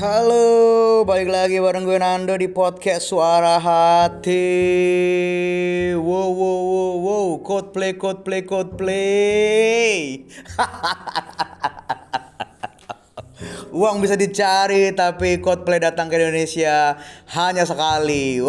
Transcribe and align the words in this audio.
Halo, 0.00 1.04
balik 1.04 1.28
lagi 1.28 1.60
bareng 1.60 1.84
gue 1.84 2.00
Nando 2.00 2.32
di 2.32 2.48
podcast 2.48 3.12
Suara 3.12 3.60
Hati. 3.60 4.48
Wow, 5.92 6.32
wow, 6.32 6.60
wow, 6.64 6.94
wow, 7.04 7.28
code 7.44 7.76
play, 7.76 8.00
code 8.00 8.24
play, 8.24 8.48
code 8.48 8.80
play. 8.80 10.24
Uang 13.76 14.00
bisa 14.00 14.16
dicari, 14.16 14.88
tapi 14.96 15.36
code 15.36 15.68
play 15.68 15.84
datang 15.84 16.08
ke 16.08 16.16
Indonesia 16.16 16.96
hanya 17.36 17.68
sekali. 17.68 18.40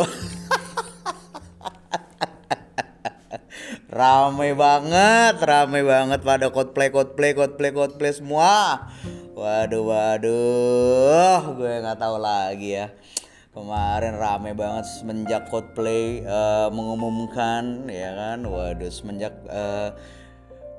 Ramai 3.92 4.56
banget, 4.56 5.36
ramai 5.44 5.84
banget 5.84 6.24
pada 6.24 6.48
cosplay, 6.48 6.96
cosplay, 6.96 7.36
cosplay, 7.36 7.76
cosplay 7.76 8.16
semua. 8.16 8.88
Waduh, 9.32 9.88
waduh, 9.88 11.56
gue 11.56 11.74
nggak 11.80 12.04
tahu 12.04 12.20
lagi 12.20 12.76
ya. 12.76 12.92
Kemarin 13.56 14.20
rame 14.20 14.52
banget 14.52 14.84
semenjak 14.92 15.48
cosplay 15.48 16.20
uh, 16.28 16.68
mengumumkan, 16.68 17.88
ya 17.88 18.12
kan? 18.12 18.44
Waduh, 18.44 18.92
semenjak 18.92 19.32
uh, 19.48 19.96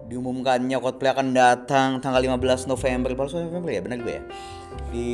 diumumkannya 0.05 0.77
cosplay 0.85 1.17
akan 1.17 1.33
datang 1.33 2.05
tanggal 2.05 2.21
15 2.21 2.69
November, 2.69 3.17
15 3.17 3.49
November 3.49 3.71
ya, 3.73 3.81
benar 3.81 3.99
gue 4.05 4.15
ya. 4.21 4.25
Di 4.93 5.09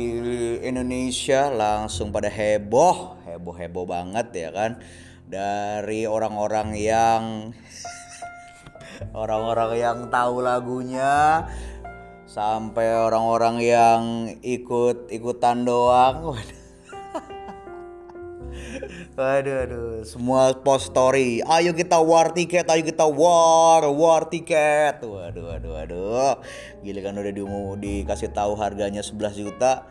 Indonesia 0.59 1.47
langsung 1.47 2.11
pada 2.11 2.27
heboh, 2.27 3.23
heboh, 3.23 3.55
heboh 3.55 3.85
banget 3.87 4.35
ya 4.35 4.49
kan 4.51 4.83
dari 5.31 6.03
orang-orang 6.03 6.75
yang 6.75 7.23
orang-orang 9.23 9.79
yang 9.79 9.97
tahu 10.11 10.43
lagunya 10.43 11.47
sampai 12.29 12.93
orang-orang 12.93 13.57
yang 13.57 14.01
ikut 14.45 15.09
ikutan 15.09 15.65
doang 15.65 16.29
waduh. 19.17 19.65
Aduh. 19.65 20.05
Semua 20.05 20.53
post 20.61 20.93
story. 20.93 21.41
Ayo 21.41 21.73
kita 21.73 21.97
war 21.97 22.31
tiket 22.31 22.69
ayo 22.69 22.85
kita 22.85 23.03
war 23.09 23.83
war 23.89 24.29
tiket. 24.29 25.01
Waduh 25.01 25.43
waduh 25.49 25.71
waduh. 25.73 26.33
Gila 26.85 26.99
kan 27.01 27.17
udah 27.17 27.33
diumum 27.33 27.81
dikasih 27.81 28.29
tahu 28.29 28.53
harganya 28.55 29.01
11 29.01 29.33
juta. 29.33 29.89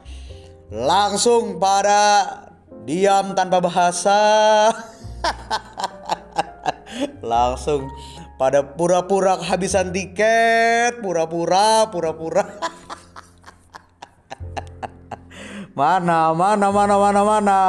Langsung 0.71 1.59
pada 1.59 2.01
diam 2.87 3.34
tanpa 3.34 3.59
bahasa. 3.59 4.17
Langsung 7.21 7.91
pada 8.39 8.62
pura-pura 8.62 9.34
kehabisan 9.42 9.91
tiket, 9.91 11.03
pura-pura, 11.03 11.91
pura-pura. 11.91 12.47
mana, 15.78 16.31
mana, 16.31 16.70
mana, 16.70 16.94
mana, 16.94 17.20
mana. 17.27 17.61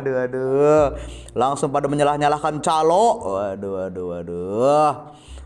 Aduh, 0.00 0.16
aduh. 0.24 0.96
Langsung 1.36 1.68
pada 1.68 1.86
menyalah-nyalahkan 1.92 2.64
calo. 2.64 3.36
Waduh, 3.36 3.70
waduh, 3.84 4.06
waduh. 4.16 4.92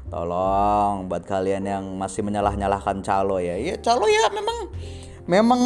Tolong 0.06 1.10
buat 1.10 1.26
kalian 1.26 1.66
yang 1.66 1.84
masih 1.98 2.22
menyalah-nyalahkan 2.22 3.02
calo 3.02 3.42
ya. 3.42 3.58
Ya 3.58 3.74
calo 3.82 4.06
ya 4.06 4.30
memang 4.30 4.70
memang 5.26 5.60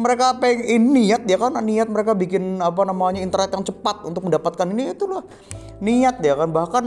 mereka 0.00 0.36
pengen 0.40 0.92
niat 0.92 1.24
ya 1.24 1.36
kan 1.40 1.56
niat 1.64 1.88
mereka 1.88 2.12
bikin 2.12 2.60
apa 2.60 2.84
namanya 2.84 3.24
internet 3.24 3.50
yang 3.56 3.64
cepat 3.64 4.04
untuk 4.04 4.28
mendapatkan 4.28 4.68
ini 4.68 4.92
itu 4.92 5.08
loh 5.08 5.24
niat 5.80 6.20
ya 6.20 6.36
kan 6.36 6.52
bahkan 6.52 6.84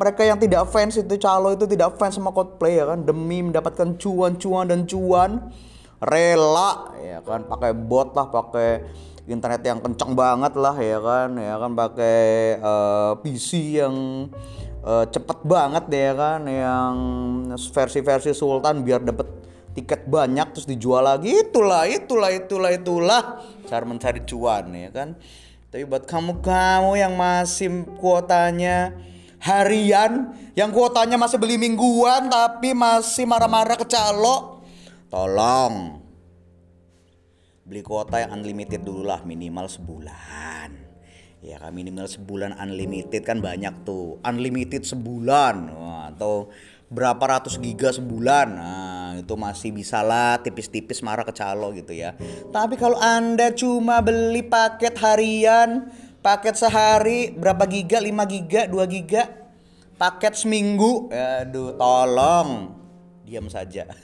mereka 0.00 0.24
yang 0.24 0.40
tidak 0.40 0.64
fans 0.72 0.96
itu 0.96 1.20
calo 1.20 1.52
itu 1.52 1.68
tidak 1.68 2.00
fans 2.00 2.16
sama 2.16 2.32
Coldplay 2.32 2.80
ya 2.80 2.88
kan? 2.88 3.04
Demi 3.04 3.44
mendapatkan 3.44 4.00
cuan-cuan 4.00 4.72
dan 4.72 4.88
cuan 4.88 5.52
rela 6.00 6.96
ya 7.04 7.20
kan? 7.20 7.44
Pakai 7.44 7.76
bot 7.76 8.16
lah 8.16 8.32
pakai 8.32 8.80
internet 9.28 9.60
yang 9.60 9.84
kencang 9.84 10.16
banget 10.16 10.56
lah 10.56 10.72
ya 10.80 10.98
kan? 11.04 11.36
Ya 11.36 11.54
kan? 11.60 11.70
Pakai 11.76 12.20
uh, 12.64 12.72
eh, 12.72 13.12
PC 13.20 13.76
yang 13.84 13.94
uh, 14.80 15.04
cepet 15.04 15.38
banget 15.44 15.84
ya 15.92 16.12
kan? 16.16 16.40
Yang 16.48 16.94
versi-versi 17.68 18.32
Sultan 18.32 18.80
biar 18.80 19.04
dapat 19.04 19.28
tiket 19.76 20.08
banyak 20.08 20.56
terus 20.56 20.64
dijual 20.64 21.04
lagi. 21.04 21.44
Itulah 21.44 21.84
itulah 21.84 22.32
itulah 22.32 22.72
itulah 22.72 23.22
cara 23.68 23.84
mencari 23.84 24.24
cuan 24.24 24.64
ya 24.72 24.88
kan? 24.88 25.12
Tapi 25.68 25.84
buat 25.84 26.08
kamu-kamu 26.08 26.96
yang 26.96 27.14
masih 27.14 27.84
kuotanya 28.00 28.96
harian 29.40 30.36
yang 30.54 30.70
kuotanya 30.70 31.16
masih 31.16 31.40
beli 31.40 31.56
mingguan 31.56 32.28
tapi 32.28 32.76
masih 32.76 33.24
marah-marah 33.24 33.76
ke 33.80 33.88
calo 33.88 34.60
tolong 35.08 36.00
beli 37.70 37.86
kuota 37.86 38.18
yang 38.18 38.34
unlimited 38.34 38.82
dulu 38.82 39.06
lah 39.06 39.22
minimal 39.22 39.70
sebulan. 39.70 40.74
Ya 41.40 41.56
kan 41.56 41.70
minimal 41.70 42.10
sebulan 42.10 42.58
unlimited 42.58 43.22
kan 43.22 43.38
banyak 43.38 43.86
tuh. 43.86 44.18
Unlimited 44.26 44.82
sebulan 44.82 45.70
atau 46.10 46.50
berapa 46.90 47.22
ratus 47.22 47.62
giga 47.62 47.94
sebulan. 47.94 48.48
Nah 48.50 49.22
itu 49.22 49.38
masih 49.38 49.70
bisa 49.70 50.02
lah 50.02 50.42
tipis-tipis 50.42 50.98
marah 51.06 51.22
ke 51.22 51.30
calo 51.30 51.70
gitu 51.70 51.94
ya. 51.94 52.18
Tapi 52.50 52.74
kalau 52.74 52.98
anda 52.98 53.54
cuma 53.54 54.02
beli 54.02 54.42
paket 54.42 54.98
harian 54.98 55.94
paket 56.20 56.54
sehari 56.56 57.32
berapa 57.32 57.64
giga? 57.68 58.00
5 58.00 58.32
giga 58.32 58.68
2 58.68 58.94
giga? 58.94 59.22
Paket 60.00 60.36
seminggu? 60.36 61.12
Aduh 61.12 61.76
tolong. 61.76 62.76
Diam 63.24 63.48
saja. 63.52 63.84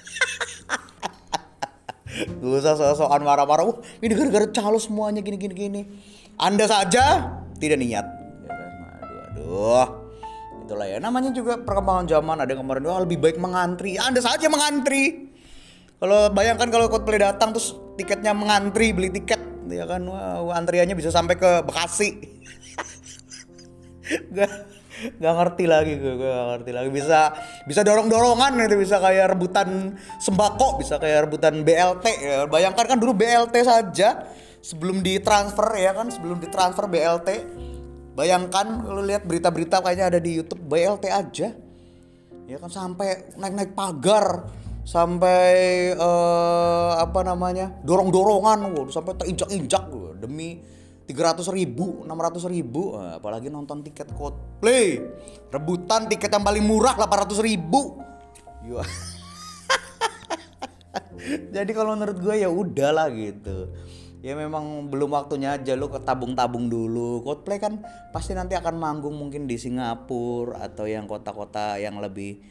Gak 2.16 2.48
usah 2.64 2.76
sok-sokan 2.80 3.20
marah-marah. 3.24 3.64
Uh, 3.68 3.76
ini 4.00 4.16
gara-gara 4.16 4.48
calo 4.48 4.80
semuanya 4.80 5.20
gini-gini 5.20 5.52
gini 5.52 5.82
anda 6.36 6.68
saja 6.68 7.32
tidak 7.56 7.80
niat. 7.80 8.06
Ya 8.44 8.52
aduh 9.00 9.18
aduh. 9.24 9.88
Itulah 10.68 10.86
ya. 10.88 11.00
Namanya 11.00 11.32
juga 11.32 11.56
perkembangan 11.56 12.04
zaman. 12.04 12.36
Ada 12.44 12.52
yang 12.52 12.60
kemarin 12.60 12.84
wah 12.84 13.00
lebih 13.00 13.18
baik 13.20 13.40
mengantri. 13.40 13.96
Ya, 13.96 14.04
anda 14.04 14.20
saja 14.20 14.44
mengantri. 14.52 15.32
Kalau 15.96 16.28
bayangkan 16.36 16.68
kalau 16.68 16.92
Coldplay 16.92 17.16
datang 17.16 17.56
terus 17.56 17.72
tiketnya 17.96 18.36
mengantri 18.36 18.92
beli 18.92 19.08
tiket 19.08 19.55
ya 19.70 19.84
kan 19.88 20.02
wah, 20.06 20.54
antriannya 20.54 20.94
bisa 20.94 21.10
sampai 21.10 21.34
ke 21.38 21.50
Bekasi 21.66 22.10
gak 24.36 24.50
gak 25.18 25.34
ngerti 25.34 25.64
lagi 25.68 25.98
gue 25.98 26.14
gak 26.16 26.46
ngerti 26.56 26.70
lagi 26.72 26.90
bisa 26.94 27.34
bisa 27.68 27.80
dorong 27.82 28.08
dorongan 28.08 28.56
itu 28.62 28.78
bisa 28.78 29.02
kayak 29.02 29.36
rebutan 29.36 29.98
sembako 30.22 30.80
bisa 30.80 30.96
kayak 30.96 31.28
rebutan 31.28 31.66
BLT 31.66 32.06
ya. 32.22 32.38
bayangkan 32.48 32.96
kan 32.96 32.98
dulu 33.00 33.12
BLT 33.12 33.54
saja 33.66 34.24
sebelum 34.62 35.04
ditransfer 35.04 35.78
ya 35.78 35.92
kan 35.92 36.08
sebelum 36.08 36.40
ditransfer 36.40 36.88
BLT 36.88 37.28
Bayangkan 38.16 38.88
lu 38.88 39.04
lihat 39.04 39.28
berita-berita 39.28 39.84
kayaknya 39.84 40.08
ada 40.08 40.20
di 40.24 40.40
YouTube 40.40 40.64
BLT 40.64 41.04
aja. 41.12 41.52
Ya 42.48 42.56
kan 42.56 42.72
sampai 42.72 43.36
naik-naik 43.36 43.76
pagar, 43.76 44.48
sampai 44.86 45.90
uh, 45.98 47.02
apa 47.02 47.26
namanya? 47.26 47.74
dorong-dorongan, 47.82 48.70
waduh, 48.70 48.94
sampai 48.94 49.18
terinjak-injak 49.18 49.90
demi 50.22 50.62
300 51.10 51.42
ribu, 51.50 52.06
600 52.06 52.54
ribu, 52.54 52.94
nah, 52.94 53.18
apalagi 53.18 53.50
nonton 53.50 53.82
tiket 53.82 54.14
Coldplay, 54.14 55.02
rebutan 55.50 56.06
tiket 56.06 56.30
yang 56.30 56.46
paling 56.46 56.62
murah 56.62 56.94
800 56.94 57.42
ribu. 57.42 57.98
Jadi 61.54 61.70
kalau 61.74 61.98
menurut 61.98 62.18
gue 62.22 62.34
ya 62.42 62.50
udahlah 62.50 63.10
gitu 63.10 63.70
ya 64.26 64.34
memang 64.34 64.90
belum 64.90 65.14
waktunya 65.14 65.54
aja 65.54 65.78
lu 65.78 65.86
ketabung-tabung 65.86 66.66
dulu 66.66 67.22
Coldplay 67.22 67.62
kan 67.62 67.78
pasti 68.10 68.34
nanti 68.34 68.58
akan 68.58 68.74
manggung 68.74 69.14
mungkin 69.14 69.46
di 69.46 69.54
Singapura 69.54 70.66
atau 70.66 70.90
yang 70.90 71.06
kota-kota 71.06 71.78
yang 71.78 72.02
lebih 72.02 72.42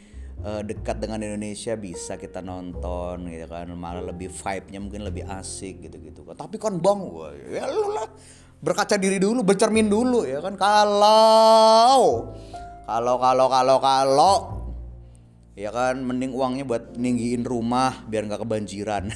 uh, 0.43 0.65
dekat 0.65 0.99
dengan 0.99 1.23
Indonesia 1.23 1.77
bisa 1.79 2.19
kita 2.19 2.41
nonton 2.41 3.29
gitu 3.29 3.47
kan. 3.47 3.69
Malah 3.71 4.11
lebih 4.11 4.33
vibe-nya 4.33 4.79
mungkin 4.81 5.05
lebih 5.05 5.23
asik 5.29 5.87
gitu-gitu 5.87 6.25
tapi 6.35 6.57
kan 6.59 6.81
bang 6.81 6.99
ya 7.53 7.69
lu 7.69 7.93
lah. 7.95 8.09
Berkaca 8.59 8.97
diri 8.97 9.21
dulu 9.21 9.45
bercermin 9.45 9.87
dulu 9.87 10.25
ya 10.25 10.41
kan. 10.41 10.57
Kalau 10.57 12.33
kalau 12.83 13.15
kalau 13.21 13.47
kalau 13.47 13.77
kalau 13.79 14.35
ya 15.55 15.71
kan 15.71 16.01
mending 16.03 16.35
uangnya 16.35 16.67
buat 16.67 16.97
ninggiin 16.99 17.47
rumah 17.47 18.03
biar 18.09 18.27
nggak 18.27 18.41
kebanjiran. 18.43 19.13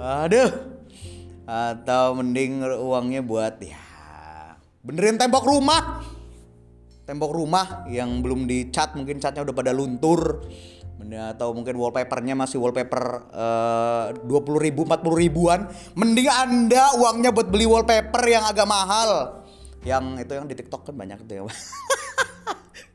Aduh. 0.00 0.50
Atau 1.46 2.18
mending 2.18 2.58
uangnya 2.82 3.22
buat 3.22 3.62
ya 3.62 3.78
benerin 4.86 5.18
tembok 5.18 5.46
rumah. 5.46 6.02
Tembok 7.06 7.38
rumah 7.38 7.86
yang 7.86 8.18
belum 8.18 8.50
dicat 8.50 8.98
mungkin 8.98 9.22
catnya 9.22 9.46
udah 9.46 9.54
pada 9.54 9.70
luntur. 9.70 10.42
Atau 11.06 11.54
mungkin 11.54 11.78
wallpapernya 11.78 12.34
masih 12.34 12.58
wallpaper 12.58 13.30
eh, 13.30 14.04
dua 14.26 14.42
puluh 14.42 14.58
ribu 14.58 14.82
empat 14.82 15.06
puluh 15.06 15.22
ribuan. 15.22 15.70
Mending 15.94 16.26
anda 16.26 16.98
uangnya 16.98 17.30
buat 17.30 17.46
beli 17.46 17.62
wallpaper 17.62 18.26
yang 18.26 18.42
agak 18.42 18.66
mahal. 18.66 19.38
Yang 19.86 20.26
itu 20.26 20.32
yang 20.34 20.46
di 20.50 20.54
TikTok 20.58 20.82
kan 20.90 20.98
banyak 20.98 21.22
tuh 21.30 21.34
ya 21.38 21.42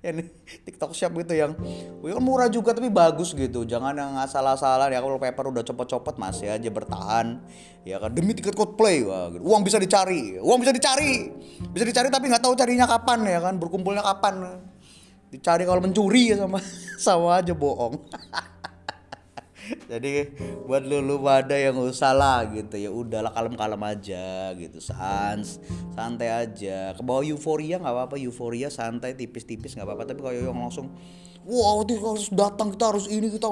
ini 0.10 0.26
TikTok 0.66 0.98
Shop 0.98 1.14
gitu 1.14 1.38
yang 1.38 1.54
wih, 2.02 2.18
kan 2.18 2.24
murah 2.26 2.50
juga 2.50 2.74
tapi 2.74 2.90
bagus 2.90 3.38
gitu. 3.38 3.62
Jangan 3.70 3.94
yang 3.94 4.18
asal-asalan 4.18 4.90
ya 4.90 4.98
kalau 4.98 5.22
paper 5.22 5.54
udah 5.54 5.62
copot-copot 5.62 6.18
masih 6.18 6.50
aja 6.50 6.70
bertahan. 6.74 7.38
Ya 7.86 8.02
kan 8.02 8.10
demi 8.14 8.34
tiket 8.34 8.58
Coldplay 8.58 9.06
wah, 9.06 9.30
gitu. 9.34 9.42
uang 9.42 9.62
bisa 9.66 9.78
dicari 9.78 10.42
uang 10.42 10.60
bisa 10.62 10.74
dicari. 10.74 11.30
Bisa 11.70 11.86
dicari 11.86 12.10
tapi 12.10 12.34
nggak 12.34 12.42
tahu 12.42 12.54
carinya 12.58 12.90
kapan 12.90 13.26
ya 13.30 13.40
kan 13.42 13.62
berkumpulnya 13.62 14.02
kapan. 14.02 14.66
Dicari 15.30 15.64
kalau 15.64 15.80
mencuri 15.86 16.34
ya 16.34 16.42
sama 16.42 16.58
sama 17.06 17.40
aja 17.40 17.54
bohong 17.54 17.96
jadi 19.92 20.32
buat 20.66 20.84
lulu 20.88 21.20
pada 21.24 21.56
yang 21.56 21.78
usah 21.80 22.16
lah 22.16 22.48
gitu 22.52 22.80
ya. 22.80 22.90
Udahlah 22.90 23.32
kalem-kalem 23.36 23.82
aja 23.84 24.56
gitu. 24.56 24.80
Sans 24.80 25.60
santai 25.94 26.32
aja. 26.32 26.96
Ke 26.96 27.02
bawah 27.04 27.24
euforia 27.24 27.78
nggak 27.80 27.94
apa-apa. 27.94 28.16
Euforia 28.20 28.72
santai 28.72 29.16
tipis-tipis 29.16 29.76
nggak 29.76 29.88
apa-apa. 29.88 30.04
Tapi 30.12 30.20
kalau 30.24 30.36
yang 30.36 30.58
langsung 30.58 30.92
wow 31.44 31.82
kita 31.84 32.00
harus 32.00 32.28
datang 32.30 32.70
kita 32.72 32.86
harus 32.94 33.06
ini 33.10 33.28
kita 33.34 33.48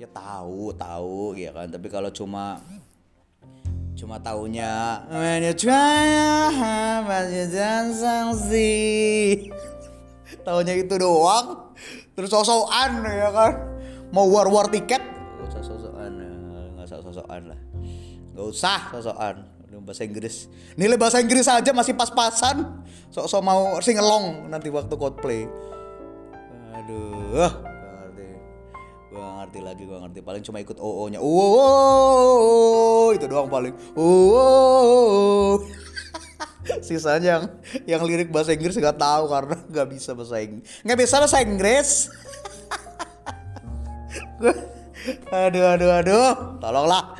ya 0.00 0.08
tahu 0.08 0.72
tahu 0.74 1.36
ya 1.36 1.50
kan. 1.52 1.68
Tapi 1.68 1.88
kalau 1.92 2.10
cuma 2.10 2.60
cuma 3.92 4.18
taunya 4.18 5.04
when 5.12 5.46
you 5.46 5.54
try 5.54 6.08
but 7.04 7.28
you 7.30 7.46
don't 7.48 7.92
succeed. 7.94 9.52
Taunya 10.42 10.74
itu 10.74 10.98
doang 10.98 11.70
terus 12.12 12.28
sosokan 12.28 13.04
ya 13.08 13.30
kan 13.30 13.71
mau 14.12 14.28
war 14.28 14.46
war 14.52 14.68
tiket? 14.68 15.00
Nggak 15.00 15.48
usah 15.48 15.62
sosokan 15.64 16.12
nggak 16.76 16.86
usah 16.86 16.98
sosokan 17.00 17.42
lah. 17.50 17.60
Nggak 18.32 18.46
usah 18.46 18.78
sosokan 18.92 19.36
bahasa 19.82 20.06
Inggris. 20.06 20.46
Nilai 20.78 20.96
bahasa 21.00 21.18
Inggris 21.18 21.48
aja 21.50 21.72
masih 21.74 21.96
pas-pasan. 21.98 22.84
Sok-sok 23.12 23.42
mau 23.44 23.76
singelong 23.82 24.48
nanti 24.48 24.72
waktu 24.72 24.94
cosplay 24.96 25.44
aduh 26.72 27.52
gak 27.52 27.52
ngerti. 28.00 28.28
Gua 29.12 29.26
ngerti 29.42 29.58
lagi 29.60 29.82
gua 29.84 29.98
ngerti. 30.06 30.20
Paling 30.24 30.42
cuma 30.42 30.58
ikut 30.64 30.78
oo 30.80 31.02
nya 31.12 31.20
oh 31.20 33.12
itu 33.12 33.26
doang 33.28 33.52
paling. 33.52 33.74
Oh 33.94 35.60
sisanya 36.86 37.26
yang 37.26 37.44
yang 37.84 38.02
lirik 38.06 38.30
bahasa 38.30 38.54
Inggris 38.54 38.78
nggak 38.78 38.94
tahu 38.94 39.26
karena 39.26 39.56
nggak 39.66 39.88
bisa 39.98 40.14
bahasa 40.14 40.38
Inggris 40.38 40.62
nggak 40.86 40.98
bisa 40.98 41.14
bahasa 41.18 41.38
Inggris 41.42 41.88
aduh 45.46 45.64
aduh 45.76 45.90
aduh. 46.02 46.28
Tolonglah. 46.58 47.18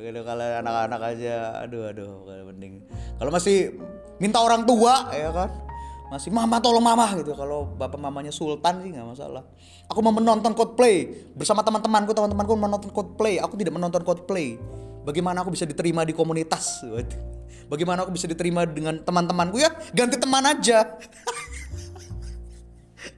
Kalau 0.00 0.46
anak-anak 0.64 1.00
aja 1.12 1.64
aduh 1.64 1.92
aduh 1.92 2.24
mending. 2.48 2.84
Kalau 3.20 3.30
masih 3.32 3.76
minta 4.16 4.40
orang 4.40 4.64
tua 4.64 5.12
ya 5.12 5.28
kan? 5.32 5.50
Masih 6.10 6.34
mama 6.34 6.58
tolong 6.58 6.82
mama 6.82 7.06
gitu. 7.20 7.36
Kalau 7.38 7.70
bapak 7.78 8.00
mamanya 8.00 8.34
sultan 8.34 8.82
sih 8.82 8.90
nggak 8.90 9.06
masalah. 9.14 9.46
Aku 9.86 10.02
mau 10.02 10.10
menonton 10.10 10.56
Coldplay. 10.58 11.26
Bersama 11.38 11.62
teman-temanku 11.62 12.10
teman-temanku 12.10 12.54
menonton 12.58 12.90
Coldplay. 12.90 13.38
Aku 13.38 13.54
tidak 13.54 13.78
menonton 13.78 14.02
Coldplay. 14.02 14.58
Bagaimana 15.06 15.46
aku 15.46 15.54
bisa 15.54 15.64
diterima 15.64 16.02
di 16.02 16.12
komunitas? 16.12 16.82
Bagaimana 17.70 18.02
aku 18.02 18.10
bisa 18.10 18.26
diterima 18.26 18.66
dengan 18.66 18.98
teman-temanku 18.98 19.62
ya? 19.62 19.70
Ganti 19.94 20.18
teman 20.18 20.42
aja. 20.42 20.98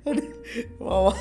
Mama, 0.83 1.17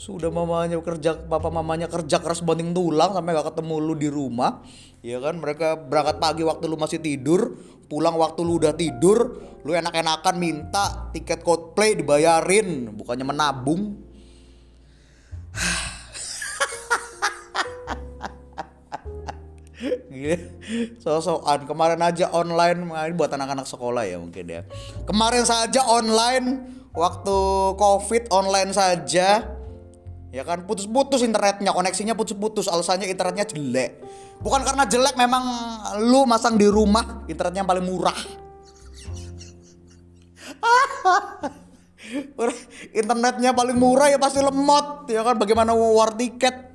sudah 0.00 0.32
mamanya 0.32 0.80
kerja 0.80 1.12
papa 1.28 1.52
mamanya 1.52 1.84
kerja 1.84 2.24
keras 2.24 2.40
banting 2.40 2.72
tulang 2.72 3.12
sampai 3.12 3.36
gak 3.36 3.52
ketemu 3.52 3.74
lu 3.84 3.92
di 3.92 4.08
rumah. 4.08 4.64
Ya 5.04 5.20
kan 5.20 5.36
mereka 5.36 5.76
berangkat 5.76 6.16
pagi 6.16 6.40
waktu 6.40 6.64
lu 6.72 6.80
masih 6.80 7.04
tidur 7.04 7.60
pulang 7.84 8.16
waktu 8.16 8.40
lu 8.40 8.56
udah 8.56 8.72
tidur 8.72 9.36
lu 9.60 9.76
enak-enakan 9.76 10.40
minta 10.40 11.12
tiket 11.12 11.44
Coldplay 11.44 12.00
dibayarin 12.00 12.96
bukannya 12.96 13.28
menabung. 13.28 14.00
Gila, 20.08 20.36
sosokan 20.96 21.68
kemarin 21.68 22.00
aja 22.00 22.32
online 22.32 22.88
ini 22.88 23.12
buat 23.16 23.32
anak-anak 23.36 23.68
sekolah 23.68 24.08
ya 24.08 24.16
mungkin 24.16 24.48
ya. 24.48 24.64
Kemarin 25.04 25.44
saja 25.44 25.84
online 25.84 26.72
waktu 26.96 27.36
covid 27.76 28.32
online 28.32 28.72
saja 28.72 29.59
ya 30.30 30.46
kan 30.46 30.62
putus-putus 30.62 31.26
internetnya 31.26 31.74
koneksinya 31.74 32.14
putus-putus 32.14 32.70
alasannya 32.70 33.10
internetnya 33.10 33.46
jelek. 33.46 33.98
Bukan 34.40 34.62
karena 34.62 34.86
jelek 34.86 35.18
memang 35.18 35.42
lu 36.06 36.24
masang 36.24 36.56
di 36.56 36.70
rumah 36.70 37.26
internetnya 37.26 37.66
yang 37.66 37.70
paling 37.70 37.84
murah. 37.84 38.14
Internetnya 42.90 43.54
paling 43.54 43.78
murah 43.78 44.10
ya 44.10 44.18
pasti 44.18 44.42
lemot 44.42 45.06
ya 45.06 45.22
kan? 45.22 45.38
Bagaimana 45.38 45.70
war 45.76 46.16
tiket? 46.18 46.74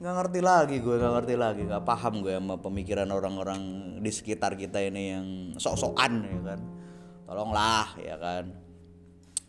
Nggak 0.00 0.14
ngerti 0.20 0.40
lagi 0.40 0.76
gue 0.80 0.94
nggak 0.96 1.12
ngerti 1.20 1.34
lagi. 1.36 1.62
Nggak 1.68 1.84
paham 1.84 2.24
gue 2.24 2.32
sama 2.32 2.56
pemikiran 2.56 3.08
orang-orang 3.12 3.60
di 4.00 4.08
sekitar 4.08 4.56
kita 4.56 4.80
ini 4.80 5.02
yang 5.12 5.26
sok-sokan 5.60 6.12
ya 6.24 6.40
kan? 6.54 6.60
Tolonglah 7.24 7.96
ya 8.00 8.16
kan 8.16 8.63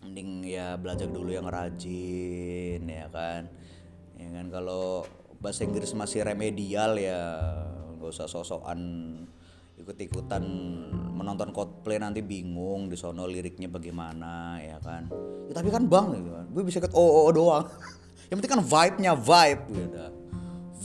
mending 0.05 0.45
ya 0.45 0.77
belajar 0.77 1.09
dulu 1.09 1.33
yang 1.33 1.49
rajin 1.49 2.85
ya 2.85 3.09
kan? 3.09 3.49
Ya 4.21 4.29
kan 4.29 4.53
kalau 4.53 5.01
bahasa 5.41 5.65
Inggris 5.65 5.97
masih 5.97 6.21
remedial 6.21 6.93
ya 7.01 7.41
nggak 7.97 8.13
usah 8.13 8.29
sosokan 8.29 8.79
ikut-ikutan 9.75 10.45
menonton 11.11 11.51
Coldplay 11.51 11.99
nanti 11.99 12.21
bingung 12.21 12.87
di 12.87 12.95
sono 12.95 13.25
liriknya 13.25 13.65
bagaimana 13.65 14.61
ya 14.61 14.77
kan? 14.77 15.09
Ya, 15.49 15.57
tapi 15.57 15.73
kan 15.73 15.89
bang 15.89 16.13
gitu 16.21 16.29
kan 16.29 16.45
gue 16.53 16.63
bisa 16.63 16.77
ikut 16.77 16.93
oh, 16.93 17.33
doang. 17.33 17.65
Yang 18.29 18.37
penting 18.41 18.53
kan 18.53 18.63
vibe-nya 18.63 19.11
vibe 19.17 19.63
gitu. 19.73 19.97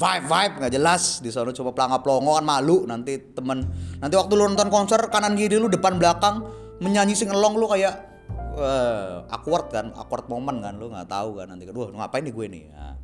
Vibe 0.01 0.25
vibe 0.27 0.55
nggak 0.65 0.73
jelas. 0.73 1.21
Di 1.21 1.29
sono 1.29 1.53
coba 1.53 1.71
pelangap 1.77 2.01
pelongo 2.01 2.41
kan 2.41 2.45
malu 2.49 2.89
nanti 2.89 3.21
temen. 3.37 3.69
Nanti 4.01 4.17
waktu 4.17 4.33
lu 4.33 4.49
nonton 4.49 4.73
konser 4.73 5.01
kanan 5.13 5.37
kiri 5.37 5.61
lu 5.61 5.69
depan 5.69 6.01
belakang 6.01 6.41
menyanyi 6.81 7.13
sing 7.13 7.29
lu 7.29 7.69
kayak 7.69 8.10
uh, 8.57 9.27
awkward 9.31 9.71
kan 9.71 9.93
awkward 9.95 10.27
moment 10.27 10.59
kan 10.63 10.75
lu 10.79 10.91
nggak 10.91 11.07
tahu 11.11 11.39
kan 11.39 11.53
nanti 11.53 11.69
kedua 11.69 11.91
ngapain 11.93 12.25
nih 12.27 12.35
gue 12.35 12.47
nih 12.51 12.65
nah, 12.73 12.95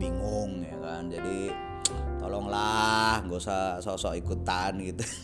bingung 0.00 0.64
ya 0.64 0.76
kan 0.80 1.02
jadi 1.12 1.38
tolonglah 2.20 3.20
nggak 3.26 3.38
usah 3.38 3.78
sok-sok 3.84 4.14
ikutan 4.16 4.80
gitu 4.80 5.04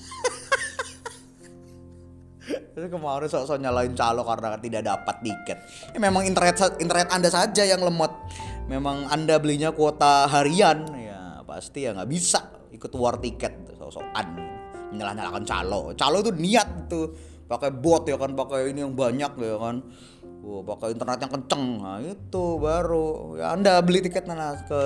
Terus 2.70 2.86
kemarin 2.86 3.28
sok-sok 3.28 3.58
nyalain 3.60 3.92
calo 3.98 4.22
karena 4.22 4.58
tidak 4.58 4.82
dapat 4.86 5.16
tiket. 5.22 5.58
Ya, 5.94 5.98
memang 5.98 6.22
internet 6.22 6.78
internet 6.78 7.10
anda 7.10 7.28
saja 7.30 7.66
yang 7.66 7.82
lemot. 7.82 8.10
Memang 8.70 9.10
anda 9.10 9.42
belinya 9.42 9.74
kuota 9.74 10.30
harian 10.30 10.86
ya 10.94 11.42
pasti 11.42 11.84
ya 11.84 11.94
nggak 11.94 12.10
bisa 12.10 12.70
ikut 12.70 12.90
war 12.94 13.18
tiket 13.18 13.74
sok-sokan 13.74 14.26
menyalah-nyalakan 14.94 15.44
calo. 15.46 15.90
Calo 15.98 16.22
itu 16.22 16.32
niat 16.34 16.88
tuh 16.90 17.10
pakai 17.50 17.74
bot 17.74 18.06
ya 18.06 18.14
kan 18.14 18.38
pakai 18.38 18.70
ini 18.70 18.86
yang 18.86 18.94
banyak 18.94 19.32
ya 19.34 19.56
kan. 19.58 19.82
Wah, 20.40 20.62
pakai 20.64 20.94
internet 20.94 21.18
yang 21.20 21.32
kenceng. 21.34 21.64
Nah 21.82 21.98
itu 22.00 22.44
baru. 22.62 23.36
Ya 23.36 23.52
anda 23.52 23.82
beli 23.82 24.00
tiket 24.06 24.30
nana 24.30 24.54
ke 24.64 24.80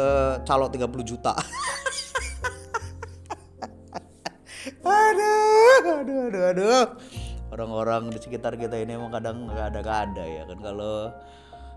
calo 0.49 0.73
30 0.73 1.05
juta. 1.05 1.37
Aduh 4.85 6.01
aduh 6.01 6.19
aduh 6.33 6.45
aduh. 6.57 6.85
Orang-orang 7.53 8.09
di 8.09 8.19
sekitar 8.19 8.57
kita 8.57 8.81
ini 8.81 8.97
emang 8.97 9.13
kadang 9.13 9.45
nggak 9.45 9.77
ada 9.77 9.79
nggak 9.85 9.99
ada 10.11 10.25
ya 10.25 10.43
kan. 10.49 10.59
Kalau 10.65 11.13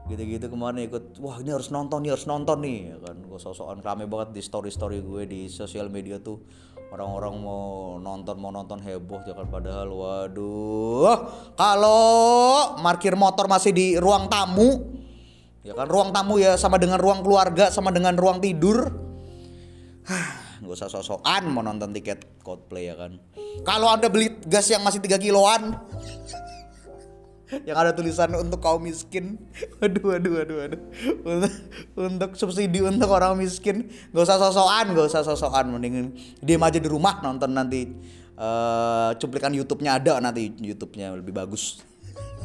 gitu-gitu 0.08 0.48
kemarin 0.48 0.88
ikut 0.88 1.20
wah 1.20 1.36
ini 1.44 1.52
harus 1.52 1.68
nonton 1.68 2.08
nih 2.08 2.16
harus 2.16 2.26
nonton 2.26 2.64
nih. 2.64 2.96
Ya 2.96 2.98
kan 3.04 3.18
gue 3.28 3.40
sosokan 3.44 3.84
rame 3.84 4.08
banget 4.08 4.40
di 4.40 4.42
story 4.42 4.72
story 4.72 5.04
gue 5.04 5.28
di 5.28 5.52
sosial 5.52 5.92
media 5.92 6.18
tuh 6.24 6.40
orang-orang 6.88 7.34
mau 7.44 7.64
nonton 8.00 8.36
mau 8.40 8.52
nonton 8.52 8.80
heboh 8.80 9.20
jangan 9.28 9.48
padahal 9.52 9.90
waduh. 9.92 11.18
Kalau 11.60 12.06
parkir 12.80 13.20
motor 13.20 13.52
masih 13.52 13.76
di 13.76 14.00
ruang 14.00 14.32
tamu 14.32 14.96
ya 15.68 15.76
kan 15.76 15.88
ruang 15.92 16.16
tamu 16.16 16.40
ya 16.40 16.56
sama 16.56 16.80
dengan 16.80 16.96
ruang 16.96 17.20
keluarga 17.20 17.68
sama 17.68 17.92
dengan 17.92 18.16
ruang 18.16 18.40
tidur. 18.40 18.88
Nggak 20.64 20.74
usah 20.74 20.90
sosokan 20.90 21.52
mau 21.52 21.62
nonton 21.62 21.92
tiket 21.92 22.42
Coldplay 22.42 22.90
ya 22.90 22.96
kan. 22.96 23.20
Kalau 23.68 23.92
anda 23.92 24.08
beli 24.08 24.32
gas 24.48 24.72
yang 24.72 24.82
masih 24.82 25.04
3 25.04 25.20
kiloan 25.20 25.76
yang 27.68 27.78
ada 27.80 27.96
tulisan 27.96 28.32
untuk 28.36 28.60
kaum 28.60 28.84
miskin. 28.84 29.40
Aduh, 29.84 30.16
aduh, 30.20 30.44
aduh, 30.44 30.58
aduh. 30.68 30.82
Untuk, 31.24 31.54
untuk 31.96 32.32
subsidi 32.36 32.84
untuk 32.84 33.08
orang 33.08 33.40
miskin. 33.40 33.88
Gak 34.12 34.24
usah 34.28 34.40
sosokan, 34.42 34.92
gak 34.92 35.08
usah 35.08 35.22
sosokan. 35.24 35.72
Mending 35.72 36.12
diem 36.44 36.60
aja 36.60 36.80
di 36.80 36.90
rumah 36.90 37.24
nonton 37.24 37.56
nanti 37.56 37.88
uh, 38.36 39.16
cuplikan 39.16 39.54
YouTube-nya 39.56 40.02
ada 40.02 40.20
nanti 40.20 40.52
YouTube-nya 40.60 41.16
lebih 41.16 41.32
bagus. 41.32 41.80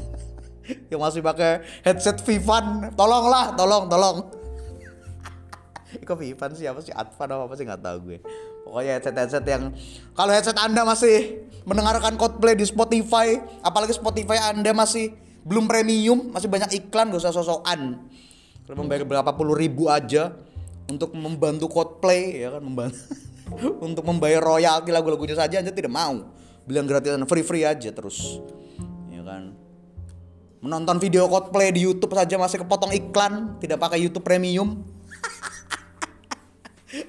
yang 0.92 1.02
masih 1.02 1.24
pakai 1.24 1.66
headset 1.82 2.22
Vivan, 2.22 2.94
tolonglah, 2.94 3.58
tolong, 3.58 3.90
tolong. 3.90 4.16
Kok 5.92 6.16
Vivan 6.16 6.50
sih 6.56 6.64
apa 6.64 6.80
sih 6.80 6.94
Advan 6.94 7.28
apa 7.36 7.42
apa 7.50 7.54
sih 7.58 7.64
nggak 7.68 7.82
tahu 7.82 7.98
gue. 8.08 8.18
Pokoknya 8.62 8.98
headset-headset 8.98 9.44
yang 9.46 9.74
kalau 10.14 10.30
headset 10.30 10.56
Anda 10.56 10.86
masih 10.86 11.44
mendengarkan 11.66 12.14
Coldplay 12.18 12.54
di 12.54 12.66
Spotify, 12.66 13.38
apalagi 13.62 13.94
Spotify 13.94 14.38
Anda 14.50 14.70
masih 14.70 15.14
belum 15.42 15.66
premium 15.66 16.30
masih 16.30 16.46
banyak 16.46 16.70
iklan 16.78 17.10
gak 17.10 17.22
usah 17.22 17.34
sosokan. 17.34 18.06
Kalau 18.62 18.76
membayar 18.78 19.02
berapa 19.02 19.30
puluh 19.34 19.58
ribu 19.58 19.90
aja 19.90 20.30
untuk 20.86 21.14
membantu 21.18 21.66
Coldplay 21.66 22.46
ya 22.46 22.54
kan 22.54 22.62
membantu 22.62 22.98
untuk 23.86 24.06
membayar 24.06 24.38
royalti 24.38 24.94
lagu-lagunya 24.94 25.34
saja 25.34 25.58
anda 25.58 25.74
tidak 25.74 25.90
mau. 25.90 26.30
Bilang 26.62 26.86
gratisan 26.86 27.26
free 27.26 27.42
free 27.42 27.66
aja 27.66 27.90
terus. 27.90 28.38
Ya 29.10 29.26
kan? 29.26 29.58
Menonton 30.62 31.02
video 31.02 31.26
Coldplay 31.26 31.74
di 31.74 31.82
YouTube 31.82 32.14
saja 32.14 32.38
masih 32.38 32.62
kepotong 32.62 32.94
iklan 32.94 33.58
tidak 33.58 33.82
pakai 33.82 33.98
YouTube 33.98 34.22
Premium 34.22 34.86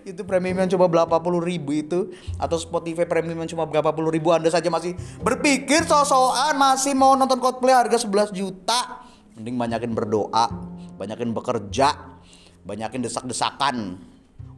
itu 0.04 0.22
premium 0.28 0.64
yang 0.64 0.72
cuma 0.72 0.92
berapa 0.92 1.16
puluh 1.20 1.40
ribu 1.40 1.76
itu. 1.76 2.12
Atau 2.38 2.60
Spotify 2.60 3.08
premium 3.08 3.44
yang 3.44 3.50
cuma 3.50 3.68
berapa 3.68 3.96
puluh 3.96 4.12
ribu. 4.12 4.36
Anda 4.36 4.52
saja 4.52 4.68
masih 4.68 4.96
berpikir 5.24 5.88
sosokan 5.88 6.60
masih 6.60 6.94
mau 6.94 7.16
nonton 7.16 7.40
Coldplay 7.40 7.76
harga 7.76 8.04
11 8.04 8.36
juta. 8.36 9.08
Mending 9.34 9.58
banyakin 9.58 9.92
berdoa 9.98 10.46
banyakin 10.94 11.34
bekerja 11.34 12.22
banyakin 12.64 13.04
desak-desakan 13.04 13.98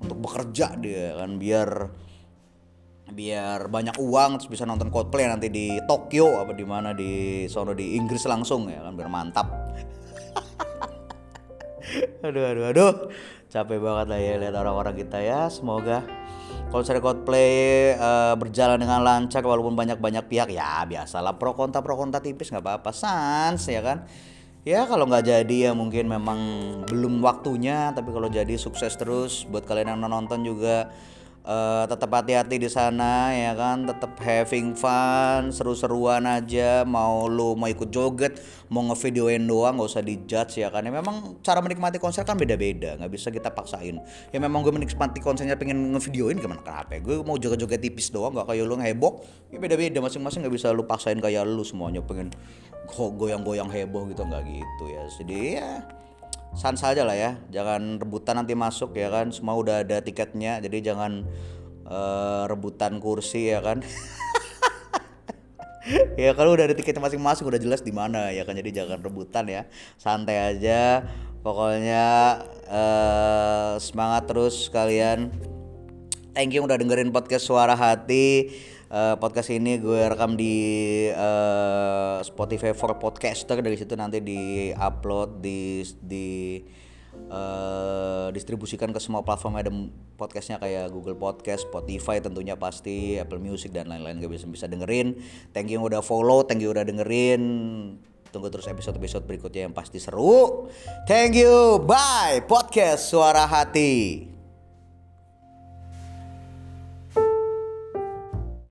untuk 0.04 0.20
bekerja 0.22 0.78
dia 0.78 1.18
kan 1.18 1.42
biar 1.42 1.90
biar 3.06 3.70
banyak 3.70 4.02
uang 4.02 4.42
terus 4.42 4.50
bisa 4.50 4.66
nonton 4.66 4.90
Coldplay 4.90 5.30
nanti 5.30 5.50
di 5.50 5.78
Tokyo 5.86 6.42
apa 6.42 6.54
di 6.54 6.66
mana 6.66 6.94
di 6.94 7.46
sono 7.50 7.74
di 7.74 7.98
Inggris 7.98 8.26
langsung 8.26 8.70
ya 8.70 8.82
kan 8.82 8.94
biar 8.98 9.10
mantap. 9.10 9.48
Aduh 12.26 12.42
aduh 12.42 12.66
aduh 12.74 12.94
capek 13.56 13.80
banget 13.80 14.06
lah 14.12 14.20
ya 14.20 14.34
lihat 14.36 14.56
orang-orang 14.60 14.96
kita 15.00 15.24
ya. 15.24 15.48
Semoga 15.48 16.04
konser 16.68 17.00
Coldplay 17.00 17.96
uh, 17.96 18.36
berjalan 18.36 18.76
dengan 18.76 19.00
lancar 19.00 19.40
walaupun 19.48 19.80
banyak-banyak 19.80 20.28
pihak 20.28 20.52
ya 20.52 20.84
biasalah 20.84 21.40
pro 21.40 21.56
kontra 21.56 21.80
pro 21.80 21.96
kontra 21.96 22.20
tipis 22.20 22.52
nggak 22.52 22.60
apa-apa. 22.60 22.92
Sans 22.92 23.64
ya 23.64 23.80
kan? 23.80 24.04
Ya 24.68 24.84
kalau 24.84 25.08
nggak 25.08 25.24
jadi 25.24 25.70
ya 25.70 25.72
mungkin 25.72 26.12
memang 26.12 26.40
belum 26.90 27.24
waktunya 27.24 27.96
tapi 27.96 28.12
kalau 28.12 28.28
jadi 28.28 28.60
sukses 28.60 28.92
terus. 29.00 29.48
Buat 29.48 29.64
kalian 29.64 29.96
yang 29.96 30.04
nonton 30.04 30.44
juga 30.44 30.92
uh, 31.46 31.86
tetap 31.86 32.10
hati-hati 32.12 32.58
di 32.58 32.68
sana 32.68 33.32
ya 33.32 33.54
kan? 33.54 33.86
Tetap 33.86 34.18
having 34.20 34.74
fun 34.74 35.54
seru-seruan 35.54 36.26
aja. 36.26 36.84
Mau 36.84 37.30
lu 37.30 37.54
mau 37.54 37.70
ikut 37.70 37.94
joget 37.94 38.42
mau 38.68 38.82
ngevideoin 38.82 39.46
doang 39.46 39.78
nggak 39.78 39.88
usah 39.88 40.02
dijudge 40.02 40.60
ya 40.60 40.74
kan? 40.74 40.84
Ya 40.84 40.92
memang 40.92 41.40
cara 41.46 41.62
menikmati 41.62 42.02
konser 42.02 42.26
kan 42.26 42.36
beda-beda 42.36 42.98
nggak 42.98 43.12
bisa 43.14 43.30
kita 43.30 43.54
paksain. 43.54 44.02
Ya 44.34 44.38
memang 44.42 44.66
gue 44.66 44.74
menikmati 44.74 45.22
konsernya 45.22 45.56
pengen 45.56 45.94
ngevideoin 45.94 46.42
gimana 46.42 46.66
kenapa 46.66 46.98
gue 46.98 47.22
mau 47.22 47.38
joget-joget 47.38 47.80
tipis 47.80 48.10
doang 48.10 48.34
nggak 48.34 48.50
kayak 48.50 48.66
lu 48.66 48.76
heboh 48.82 49.22
ya 49.54 49.62
beda-beda. 49.62 50.02
Masing-masing 50.02 50.44
nggak 50.44 50.56
bisa 50.58 50.74
lu 50.74 50.84
paksain 50.84 51.22
kayak 51.22 51.46
lu 51.46 51.62
semuanya 51.62 52.02
pengen 52.02 52.34
goyang-goyang 52.92 53.70
heboh 53.70 54.10
gitu. 54.10 54.26
Nggak 54.26 54.44
gitu 54.50 54.86
ya. 54.90 55.04
Jadi 55.22 55.40
ya 55.62 55.72
sans 56.56 56.80
saja 56.80 57.04
lah 57.04 57.14
ya. 57.14 57.38
Jangan 57.52 58.00
rebutan 58.00 58.40
nanti 58.40 58.56
masuk 58.56 58.96
ya 58.96 59.12
kan. 59.12 59.30
Semua 59.30 59.60
udah 59.60 59.84
ada 59.84 60.00
tiketnya 60.00 60.64
jadi 60.64 60.92
jangan 60.92 61.28
uh, 61.86 62.48
rebutan 62.48 62.98
kursi 63.04 63.52
ya 63.52 63.62
kan. 63.62 63.84
Ya 66.18 66.34
kalau 66.34 66.58
udah 66.58 66.66
ada 66.66 66.74
tiketnya 66.74 66.98
masing-masing 66.98 67.46
udah 67.46 67.62
jelas 67.62 67.86
di 67.86 67.94
mana 67.94 68.34
ya 68.34 68.42
kan. 68.42 68.58
Jadi 68.58 68.74
jangan 68.74 69.06
rebutan 69.06 69.46
ya. 69.46 69.70
Santai 70.02 70.58
aja. 70.58 71.06
Pokoknya 71.46 72.42
uh, 72.66 73.78
semangat 73.78 74.26
terus 74.26 74.66
kalian. 74.74 75.30
Thank 76.34 76.58
you 76.58 76.66
udah 76.66 76.82
dengerin 76.82 77.14
podcast 77.14 77.46
suara 77.46 77.78
hati 77.78 78.50
uh, 78.90 79.16
podcast 79.18 79.50
ini 79.54 79.78
gue 79.80 80.02
rekam 80.06 80.38
di 80.38 80.56
uh, 81.14 82.20
Spotify 82.22 82.74
for 82.76 82.98
podcaster 82.98 83.62
dari 83.62 83.78
situ 83.78 83.94
nanti 83.98 84.22
di 84.22 84.70
upload 84.76 85.42
di 85.42 85.82
di 86.02 86.28
uh, 87.30 88.28
distribusikan 88.32 88.92
ke 88.92 89.00
semua 89.00 89.24
platform 89.24 89.54
ada 89.58 89.72
podcastnya 90.16 90.58
kayak 90.60 90.92
Google 90.92 91.20
Podcast, 91.20 91.68
Spotify 91.68 92.24
tentunya 92.24 92.56
pasti, 92.56 93.20
Apple 93.20 93.42
Music 93.42 93.72
dan 93.76 93.92
lain-lain 93.92 94.24
gak 94.24 94.32
bisa 94.32 94.46
bisa 94.48 94.66
dengerin. 94.68 95.20
Thank 95.52 95.72
you 95.72 95.80
udah 95.84 96.00
follow, 96.00 96.44
thank 96.48 96.64
you 96.64 96.72
udah 96.72 96.88
dengerin. 96.88 97.44
Tunggu 98.32 98.52
terus 98.52 98.68
episode-episode 98.68 99.24
berikutnya 99.24 99.72
yang 99.72 99.76
pasti 99.76 99.96
seru. 99.96 100.68
Thank 101.08 101.40
you, 101.40 101.80
bye 101.84 102.44
podcast 102.44 103.08
suara 103.08 103.48
hati. 103.48 104.35